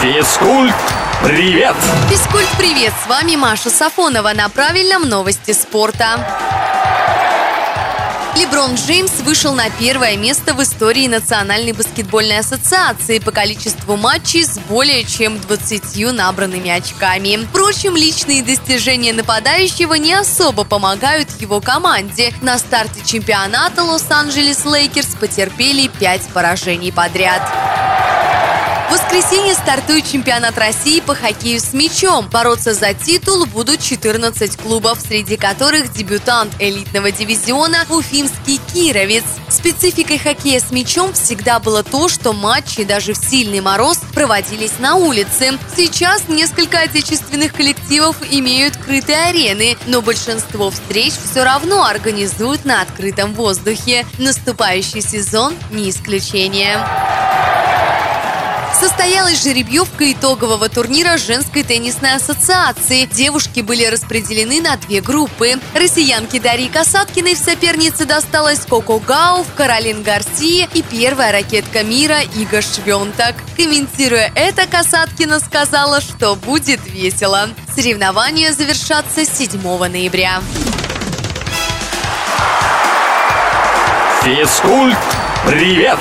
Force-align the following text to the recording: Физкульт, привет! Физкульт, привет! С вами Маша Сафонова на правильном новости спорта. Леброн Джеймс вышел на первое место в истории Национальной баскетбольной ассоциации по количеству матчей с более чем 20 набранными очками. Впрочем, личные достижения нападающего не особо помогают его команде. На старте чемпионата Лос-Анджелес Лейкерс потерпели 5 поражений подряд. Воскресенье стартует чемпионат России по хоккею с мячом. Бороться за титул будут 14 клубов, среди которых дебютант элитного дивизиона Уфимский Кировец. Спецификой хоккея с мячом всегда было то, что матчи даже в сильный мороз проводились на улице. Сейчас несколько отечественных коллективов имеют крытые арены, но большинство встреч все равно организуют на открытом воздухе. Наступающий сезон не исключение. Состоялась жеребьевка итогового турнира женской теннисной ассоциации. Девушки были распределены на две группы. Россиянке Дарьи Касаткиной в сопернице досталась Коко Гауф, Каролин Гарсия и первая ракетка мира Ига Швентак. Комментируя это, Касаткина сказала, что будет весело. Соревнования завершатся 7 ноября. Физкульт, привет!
Физкульт, 0.00 0.74
привет! 1.22 1.76
Физкульт, 2.08 2.48
привет! 2.56 2.90
С 3.04 3.06
вами 3.06 3.36
Маша 3.36 3.68
Сафонова 3.68 4.32
на 4.32 4.48
правильном 4.48 5.06
новости 5.06 5.52
спорта. 5.52 6.26
Леброн 8.34 8.76
Джеймс 8.76 9.20
вышел 9.20 9.52
на 9.54 9.68
первое 9.68 10.16
место 10.16 10.54
в 10.54 10.62
истории 10.62 11.06
Национальной 11.06 11.72
баскетбольной 11.72 12.38
ассоциации 12.38 13.18
по 13.18 13.30
количеству 13.30 13.96
матчей 13.96 14.46
с 14.46 14.58
более 14.70 15.04
чем 15.04 15.38
20 15.38 16.14
набранными 16.14 16.70
очками. 16.70 17.44
Впрочем, 17.50 17.94
личные 17.94 18.42
достижения 18.42 19.12
нападающего 19.12 19.92
не 19.94 20.14
особо 20.14 20.64
помогают 20.64 21.28
его 21.42 21.60
команде. 21.60 22.32
На 22.40 22.56
старте 22.56 23.02
чемпионата 23.04 23.82
Лос-Анджелес 23.82 24.64
Лейкерс 24.64 25.16
потерпели 25.20 25.88
5 25.88 26.28
поражений 26.32 26.90
подряд. 26.90 27.42
Воскресенье 28.90 29.54
стартует 29.54 30.04
чемпионат 30.10 30.58
России 30.58 30.98
по 30.98 31.14
хоккею 31.14 31.60
с 31.60 31.72
мячом. 31.74 32.28
Бороться 32.28 32.74
за 32.74 32.92
титул 32.92 33.46
будут 33.46 33.80
14 33.80 34.56
клубов, 34.56 34.98
среди 35.00 35.36
которых 35.36 35.92
дебютант 35.92 36.52
элитного 36.58 37.12
дивизиона 37.12 37.86
Уфимский 37.88 38.58
Кировец. 38.72 39.22
Спецификой 39.48 40.18
хоккея 40.18 40.58
с 40.58 40.72
мячом 40.72 41.12
всегда 41.12 41.60
было 41.60 41.84
то, 41.84 42.08
что 42.08 42.32
матчи 42.32 42.82
даже 42.82 43.12
в 43.12 43.16
сильный 43.16 43.60
мороз 43.60 44.00
проводились 44.12 44.80
на 44.80 44.96
улице. 44.96 45.56
Сейчас 45.76 46.28
несколько 46.28 46.80
отечественных 46.80 47.52
коллективов 47.52 48.16
имеют 48.28 48.76
крытые 48.76 49.18
арены, 49.28 49.76
но 49.86 50.02
большинство 50.02 50.68
встреч 50.72 51.12
все 51.30 51.44
равно 51.44 51.84
организуют 51.84 52.64
на 52.64 52.82
открытом 52.82 53.34
воздухе. 53.34 54.04
Наступающий 54.18 55.00
сезон 55.00 55.54
не 55.70 55.90
исключение. 55.90 56.80
Состоялась 58.78 59.42
жеребьевка 59.42 60.12
итогового 60.12 60.68
турнира 60.68 61.18
женской 61.18 61.62
теннисной 61.62 62.14
ассоциации. 62.14 63.04
Девушки 63.04 63.60
были 63.60 63.84
распределены 63.84 64.60
на 64.60 64.76
две 64.76 65.00
группы. 65.00 65.54
Россиянке 65.74 66.40
Дарьи 66.40 66.68
Касаткиной 66.68 67.34
в 67.34 67.38
сопернице 67.38 68.04
досталась 68.04 68.60
Коко 68.60 68.98
Гауф, 68.98 69.46
Каролин 69.56 70.02
Гарсия 70.02 70.68
и 70.72 70.82
первая 70.82 71.32
ракетка 71.32 71.82
мира 71.82 72.20
Ига 72.36 72.62
Швентак. 72.62 73.34
Комментируя 73.56 74.32
это, 74.34 74.66
Касаткина 74.66 75.40
сказала, 75.40 76.00
что 76.00 76.36
будет 76.36 76.80
весело. 76.86 77.48
Соревнования 77.74 78.52
завершатся 78.52 79.24
7 79.24 79.60
ноября. 79.88 80.40
Физкульт, 84.22 84.98
привет! 85.46 85.98